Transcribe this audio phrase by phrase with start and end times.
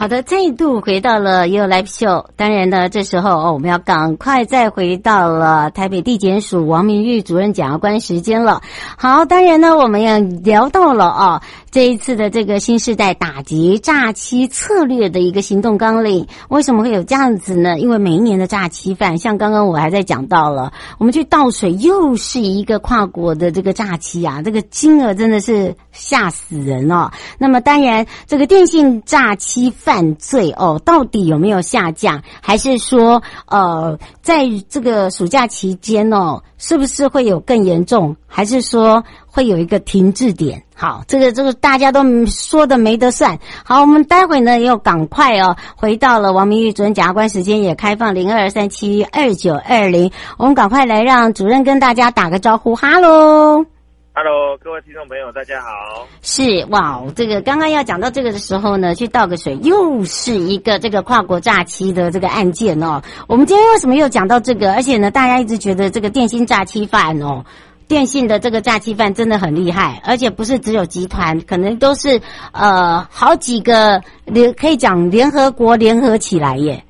[0.00, 2.24] 好的，再度回到了 You Live Show。
[2.34, 8.62] 当然呢，这时候哦，我们要赶快再回到了台北地检署王明玉主任检察官时间了。
[8.96, 17.78] 好，当然呢，我们要聊到了啊，这一次的这个新时代打击诈欺策略的一个行动纲领，为什么会有这样子呢？
[17.78, 27.10] 因为每一年的诈欺犯，像刚刚我还在讲到了，我们去倒水又是一个跨国的这个诈欺啊，这个金额真的是吓死人哦。
[27.36, 29.90] 那么当然，这个电信诈欺犯。
[29.90, 32.22] 犯罪哦，到底有没有下降？
[32.40, 38.14] 还是说，呃，在这个暑假期间哦，是不是会有更严重？
[38.28, 40.62] 还是说会有一个停滞点？
[40.74, 43.38] 好，这个这个大家都说的没得算。
[43.64, 53.64] 好，我们待会呢又赶快哦，回到了王明玉主任检察官时间也开放零二三七二九二零，我们赶快来让主任跟大家打个招呼，哈喽。
[54.12, 56.06] Hello，各位听众朋友，大家好。
[56.20, 63.00] 是哇，这个刚刚要讲到这个的时候呢，去倒个水，又是一个这个跨国诈欺的这个案件哦。
[63.28, 64.74] 我们今天为什么又讲到这个？
[64.74, 67.44] 而且呢，大家一直觉得这个电信诈欺犯哦，
[67.90, 72.20] 电信的这个诈欺犯真的很厉害，而且不是只有集团，可能都是
[72.52, 76.80] 呃好几个联可以讲联合国联合起来耶。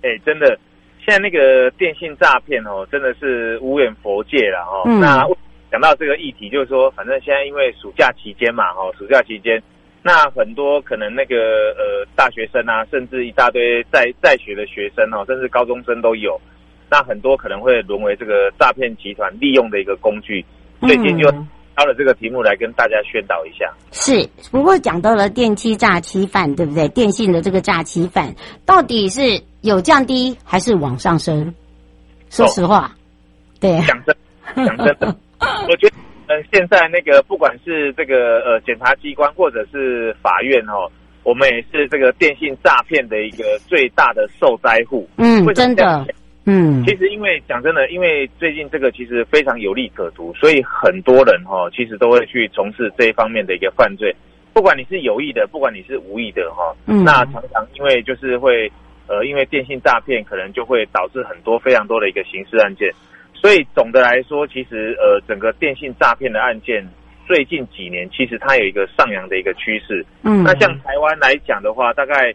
[0.00, 0.58] 哎，真的，
[1.04, 4.82] 现在那个电信诈骗哦，真的是无远佛界了哦。
[4.86, 5.22] 嗯、那。
[5.70, 9.62] 讲到这个议题，就是说，反正现在因为暑假期间嘛，哈，暑假期间，
[10.02, 11.36] 那很多可能那个
[11.78, 16.38] 呃大学生啊，甚至一大堆在在学的学生哦，甚至高中生都有，
[16.92, 20.44] 那很多可能会沦为这个诈骗集团利用的一个工具。
[20.82, 21.30] 最近就
[21.74, 23.72] 挑了这个题目来跟大家宣导一下。
[23.92, 26.86] 是，不过讲到了电梯诈欺犯，对不对？
[26.88, 28.34] 电信的这个诈欺犯
[28.66, 31.54] 到底是有降低还是往上升？
[32.28, 32.90] 说实话，哦、
[33.58, 34.14] 对，讲真，
[34.66, 35.16] 讲真的。
[35.66, 35.94] 我觉得，
[36.26, 40.92] 呃，现在那个不管是这个呃检察机关或者是法院哦，
[41.22, 45.08] 我们也是这个电信诈骗的一个最大的受灾户。
[45.16, 46.04] 嗯，真的，
[46.44, 54.14] 嗯，其实因为讲真的，因为最近这个其实非常有利可图，所以很多人哈、哦，其实都会去从事这一方面的一个犯罪。
[54.52, 58.70] 不管你是有意的，不管你是无意的哈、哦，嗯，那常常因为就是会
[59.06, 62.90] 呃，因为电信诈骗，可能就会导致很多非常多的一个刑事案件。
[63.34, 66.86] 所以总的来说，其实呃，整个电信诈骗的案件
[67.26, 70.04] 最近几年，其实它有一个上扬的一个趋势。
[70.22, 72.34] 嗯，那像台湾来讲的话，大概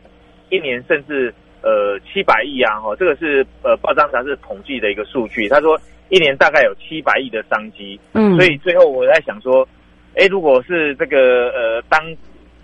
[0.50, 5.48] 一年甚至呃七百亿啊，哈，这个是呃报章杂志统计的一个数据。
[5.50, 5.80] 他说
[6.10, 8.00] 一年大概有七百亿的商机。
[8.14, 9.68] 嗯，所以最后我在想说，
[10.16, 12.00] 哎，如果是这个呃当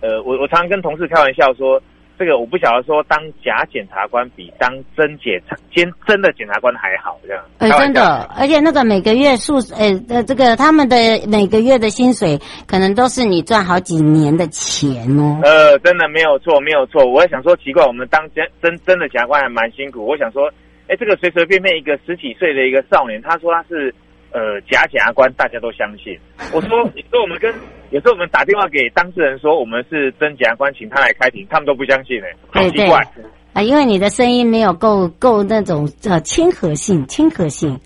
[0.02, 1.82] 呃我我常常跟同事开玩笑说。
[2.18, 7.44] 这个我不晓得说，当假检察官比当真检察兼真的检察官还好这样。
[7.60, 10.96] 哎，真的，而且那个每个月数，呃呃，这个他们的
[11.28, 15.40] 每个月的薪水，可能都是你赚好几年的钱哦。
[15.44, 17.04] 呃，真的没有错，没有错。
[17.06, 20.06] 我也想说，奇怪，我们当真真真的检察官还蛮辛苦。
[20.06, 20.52] 我想说，
[20.88, 23.94] 哎，这个随随便便一个十几岁的一个少年，他说他是。
[24.36, 26.18] 呃，假检察官大家都相信。
[26.52, 27.54] 我说， 你说我们跟
[27.94, 33.08] 有时候我们打电话给当事人说我们是真检察官，请他来开庭，他们都不相信呢、欸，好奇怪。
[33.54, 37.80] 啊，因为你的声音没有够够那种呃亲和性，亲和性。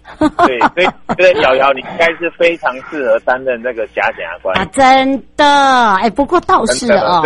[0.46, 0.86] 对，所以
[1.18, 5.44] 觉得瑶瑶你应该是非常适合担任那个假检察官啊，真的。
[5.96, 7.22] 哎，不过倒是哦。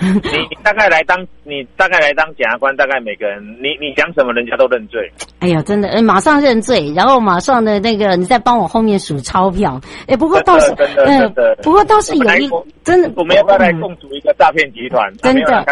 [0.00, 0.08] 你
[0.50, 5.10] 你大概来当你大概来当检察官，大概每个人你你讲什么，人家都认罪。
[5.40, 9.80] 哎呀，真的，哎，马上认罪，然后马上的那个，你再帮我后面数钞票。
[10.06, 10.74] 哎，不过倒是，
[11.06, 11.32] 嗯，
[11.62, 12.50] 不过倒是有一
[12.82, 15.12] 真的，我们要不要来共组一个诈骗集团？
[15.18, 15.64] 真的，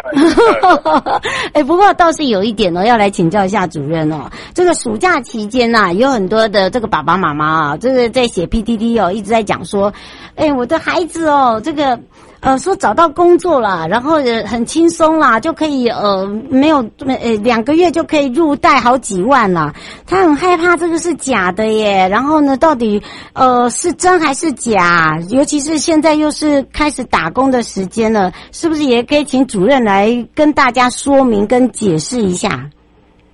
[1.52, 4.30] 哎，不过倒是有一点呢，要来请教一下主任哦。
[4.54, 9.92] 这个暑假期间呐，有很多的这个爸爸妈妈啊，这个在写 PTT 哦，一直在讲说，
[10.36, 11.98] 哎，我的孩子哦，这个。
[12.42, 19.72] 呃说找到工作了，然后很轻松啦，就可以呃没有呃两个月就可以入袋好几万了。
[20.06, 22.08] 他很害怕这个是假的耶。
[22.10, 23.00] 然后呢，到底
[23.32, 25.18] 呃是真还是假？
[25.30, 32.68] 尤其是现在又是开始打工的时间了，是不是也可以请主任来跟大家说明跟解释一下？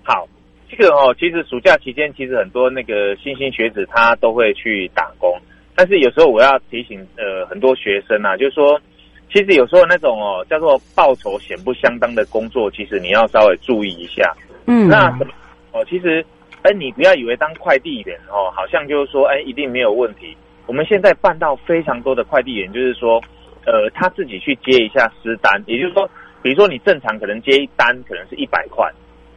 [0.04, 0.28] 好。
[0.70, 5.32] 这个哦，其实暑假期间，其实很多那个新兴学子他都会去打工，
[5.74, 8.78] 但是有时候我要提醒呃很多学生啊，就是说，
[9.32, 14.34] 其实有时候那种哦叫做报酬显不相当的工作，其实你要稍微注意一下。
[14.66, 15.32] 嗯，那什么
[15.72, 16.24] 哦，其实
[16.62, 20.36] 哎，你不要以为当快递员哦，好像就是说哎一定没有问题。
[20.66, 23.22] 我们现在办到非常多的快递员，就是说
[23.64, 26.08] 呃他自己去接一下私单，也就是说，
[26.42, 28.90] 比如说你正常可能接一单可能是一百块。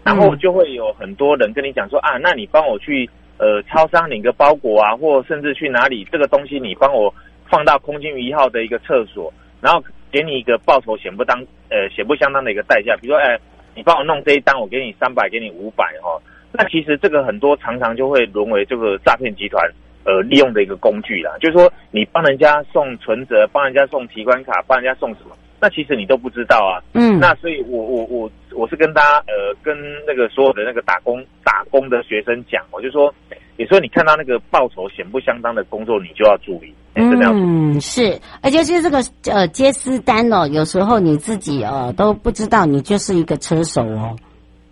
[0.04, 3.08] 然后就会有很多人跟你讲说啊，那你帮我去
[3.38, 7.14] 呃超商领个包裹啊，或甚至去哪里这个东西你帮我
[7.48, 13.40] 放到空军一号的一个厕所，然后给你一个报酬显不当呃显不相当的一个代价，比如说哎
[13.76, 16.20] 你帮我弄这一单，我给你三百，给你五百哈，
[16.52, 19.64] 那其实这个很多常常就会沦为这个诈骗集团
[20.04, 25.38] 呃利用的一个工具啦，就是说你帮人家送存折，帮人家送提款卡，帮人家送什么。
[25.64, 31.24] 那其实你都不知道啊，嗯，那所以我我我我是跟大家呃跟那个所有的那个打工
[31.62, 33.14] 打工的学生讲，我就说，
[33.58, 37.42] 有时候你看到那个报酬显不相当的工作，你就要注意，真的要注意。
[37.42, 39.00] 嗯，是，而且其实这个
[39.32, 44.16] 呃接私单哦，有时候你自己呃都不知道，你就是一个车手哦，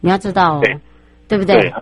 [0.02, 0.76] 你要知道哦，对，
[1.28, 1.60] 对不对？
[1.62, 1.74] 对，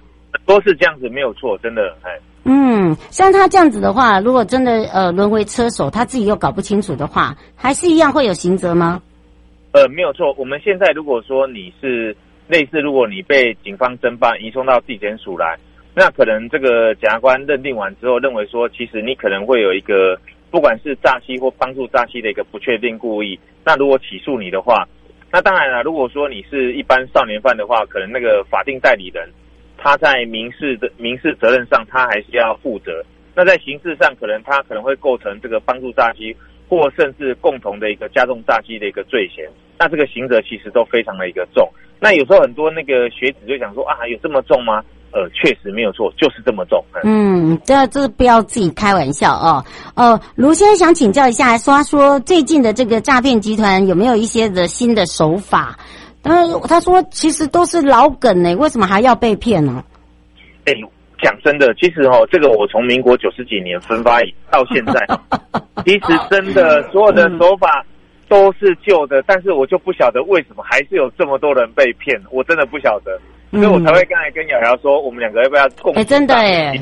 [0.45, 2.11] 都是这样子，没有错，真的，哎。
[2.43, 9.01] 嗯，像他这样子的话，如果真的呃沦为车手，他自己又搞不清楚的话，还是一样会有刑责吗？
[9.73, 10.33] 呃，没有错。
[10.37, 12.15] 我们现在如果说你是
[12.47, 15.57] 类似，如果你被警方侦办移送到地检署来，
[15.93, 20.17] 那可能这个检察官认定完之后，认为说其实你可能会有一个
[20.49, 23.37] 不管是诈欺或帮助诈欺的一个不确定故意。
[23.65, 24.87] 那如果起诉你的话，
[25.29, 29.27] 那当然了，如果说你是一般少年犯的话，可能那个法定代理人。
[29.77, 33.03] 他在民事的民事责任上，他还是要负责。
[33.35, 36.35] 那在刑事上，可能他可能会构成这个帮助诈欺，
[36.67, 39.47] 或甚至共同的一个加重诈欺的一个罪嫌。
[39.77, 41.69] 那这个刑责其实都非常的一个重。
[41.99, 44.83] 那有时候很多那个学子就想说啊，有这么重吗？
[45.11, 46.83] 呃，确实没有错，就是这么重。
[47.03, 49.63] 嗯，这这不要自己开玩笑哦。
[49.95, 55.79] 呃，卢先生想请教一下，说他说最近的这个诈骗集团有没有一些的新的手法？
[56.21, 59.81] 他他说其实都是老梗呢，为什么还要被骗呢？
[60.65, 60.73] 哎，
[61.23, 64.19] 讲真的，其实哦，这个我从民国九十几年分发
[64.51, 65.07] 到现在，
[65.85, 67.83] 其实真的所有的手法
[68.27, 73.19] 都是旧的，但是我就不晓得为什么还是有这么多人被骗，我真的不晓得，
[73.51, 75.93] 所以我才会刚才跟瑶瑶说，我们两个要不要共？
[75.95, 76.77] 哎，真的哎，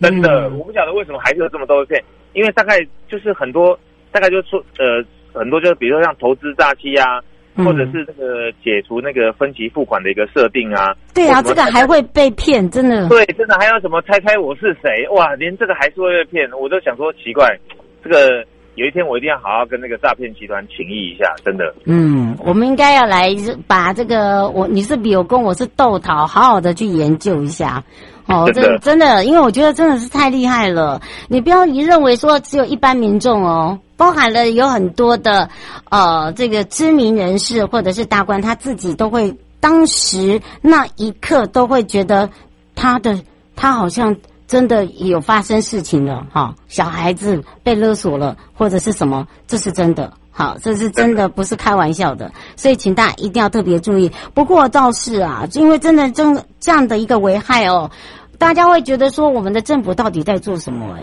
[0.00, 2.04] 真的，我不晓得为什么还是有这么多被骗，
[2.34, 2.78] 因为大概
[3.08, 3.78] 就是很多，
[4.10, 7.20] 大概就是说呃，很多就是比如说像投资诈欺啊。
[7.54, 13.06] 或者是这个解除那个分期付款的一个设定啊，对啊，这个还会被骗，真的。
[13.10, 15.06] 对，真的还有什么猜猜我是谁？
[15.10, 17.54] 哇，连这个还是会被骗，我都想说奇怪，
[18.02, 18.42] 这个
[18.74, 21.74] 有一天我一定要好好跟那个诈骗集团请益一下，真的。
[21.84, 23.28] 嗯，我们应该要来
[23.66, 27.84] 把这个我你是柳工，我是豆桃，好好的去研究一下。
[28.26, 31.02] 哦，真的真的，因为我觉得真的是太厉害了。
[31.28, 35.50] 你不要一认为说只有一般民众哦，包含了有很多的
[35.90, 42.30] 呃这个知名人士或者是大官，他自己都会当时那一刻都会觉得
[42.74, 43.20] 他的
[43.54, 44.16] 他好像
[44.52, 50.12] 真的有发生事情了哈、小孩子被勒索了或者是什么，这是真的。
[50.30, 54.12] 好，这是真的，不是开玩笑的，所以请大家一定要特别注意。
[54.34, 57.90] 不过倒是啊，因为真的真这样的一个危害哦，
[58.36, 60.98] 大家会觉得说，我们的政府到底在做什么？
[60.98, 61.02] 哎，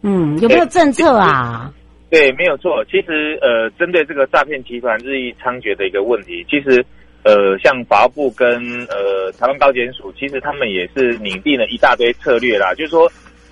[0.00, 1.70] 嗯，有没有政策啊？
[2.08, 2.82] 对，没有错。
[2.86, 6.82] 其实呃，针对这个诈骗集团日益猖獗的一个问题，其实
[7.24, 13.10] 呃，像法务部跟呃台湾高检署，其实他们也是拟定了一大堆策略啦，就是说。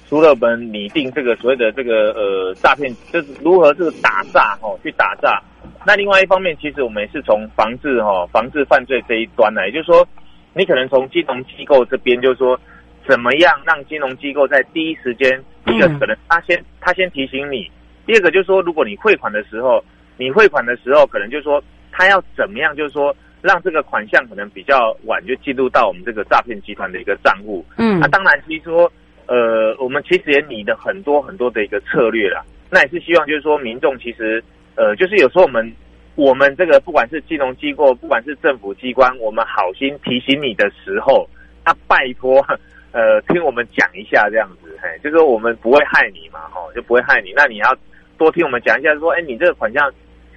[0.08, 5.42] 除了我们拟定这个所谓的这个呃诈骗，就是如何这个打诈哦，去打诈。
[5.86, 10.06] 那另外一方面，其实我们也是从防治哈防治犯罪这一端呢，也就是说，
[10.52, 12.60] 你可能从金融机构这边，就是说，
[13.08, 17.70] 怎么样让金融机构在第一时间，一个可能他先他先提醒你，
[18.04, 19.82] 第二个就是说，如果你汇款的时候，
[20.18, 27.64] 你汇款的时候，可能就是说他要怎么样，就是说让这个款项可能比较晚就进入到我们这个诈骗集团的一个账户。
[27.76, 28.90] 嗯，那当然，其实说。
[29.28, 34.42] 呃，我们其实也拟的很多很多的一个策略啦，那也是希望就是说民众其实，
[34.74, 35.72] 呃，就是有时候我们
[36.16, 41.26] 我们这个不管是金融机构，不管是政府机关，我们好心提醒你的时候，
[41.64, 42.44] 那拜托，
[42.90, 47.74] 呃，听我们讲一下这样子，嘿，就是说我们不会害你嘛，吼，就不会害你，那你要
[48.18, 49.90] 多听我们讲一下，说，哎，你这个款项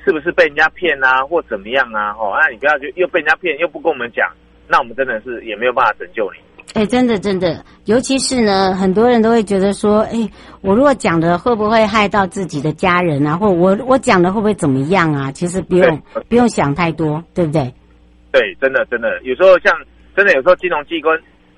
[0.06, 2.12] 是不是被人家骗啊，或怎么样啊？
[2.12, 4.32] 哦，那你不要就又被人家骗，又不跟我们讲，
[4.68, 6.40] 那我们真的是也没有办法拯救你。
[6.74, 10.30] 哎，真的真的，尤其是呢，很多人都会觉得说，哎，
[10.62, 13.38] 我如果讲的会不会害到自己的家人啊？
[13.38, 15.32] 或我我讲的会不会怎么样啊？
[15.32, 17.74] 其实不用不用想太多，对不对？
[18.32, 19.74] 对，真的真的，有时候像
[20.16, 21.10] 真的有时候金融机构，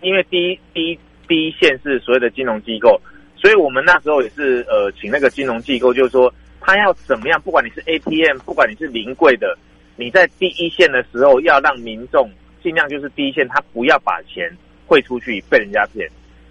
[0.01, 3.01] 因为第一第一第一线是所谓的金融机构，
[3.35, 6.31] 所以我们那时候也是呃，请那个金融机构，就是说
[6.67, 9.57] 他要怎么样，不管你是 ATM，不管你是临柜的，
[9.95, 12.29] 你在第一线的时候要让民众
[12.62, 14.51] 尽量就是第一线，他不要把钱
[14.86, 16.07] 汇出去被人家骗。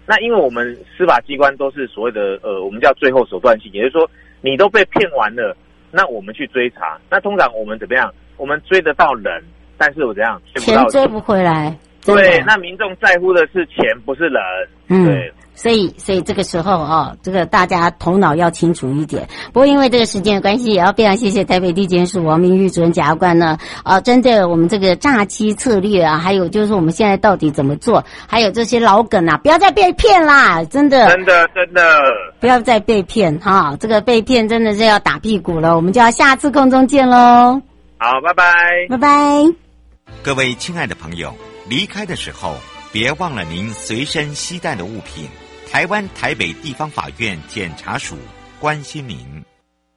[0.07, 4.09] 那因为我们司法机关都是所谓的呃，我们叫最后手段性，也就是说
[4.41, 5.55] 你都被骗完了，
[5.91, 8.11] 那我们去追查，那通常我们怎么样？
[8.37, 9.41] 我们追得到人。
[9.79, 11.77] 但是我怎样钱追不回来，
[12.15, 14.41] 对，那民众在乎的是钱，不是人。
[14.89, 19.27] 嗯，对，所以所以这个时候哦，这个大家头脑要清楚一点。
[19.51, 23.57] 不过因为这个时间的关系，也要非常谢谢台北地检署王明玉主任检察官呢。
[23.83, 30.63] 啊，针对我们这个诈欺策略啊，还有就是我们现在到底怎么做，还有这些老梗啊，不要再被骗啦！
[30.63, 31.81] 真的，真的，真的，
[32.39, 33.75] 不要再被骗哈！
[33.79, 35.75] 这个被骗真的是要打屁股了。
[35.75, 37.61] 我们就要下次空中见喽。
[37.97, 38.53] 好，拜拜，
[38.89, 39.09] 拜拜。
[40.23, 41.33] 各位亲爱的朋友，
[41.69, 42.57] 离开的时候
[42.91, 45.27] 别忘了您随身携带的物品。
[45.69, 48.17] 台湾台北地方法院检察署
[48.59, 49.56] 关心您。